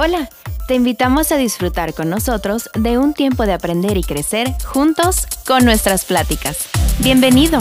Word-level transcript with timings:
Hola, 0.00 0.30
te 0.68 0.76
invitamos 0.76 1.32
a 1.32 1.36
disfrutar 1.36 1.92
con 1.92 2.08
nosotros 2.08 2.70
de 2.78 2.98
un 2.98 3.14
tiempo 3.14 3.46
de 3.46 3.52
aprender 3.52 3.96
y 3.96 4.04
crecer 4.04 4.54
juntos 4.64 5.26
con 5.44 5.64
nuestras 5.64 6.04
pláticas. 6.04 6.68
Bienvenido. 7.00 7.58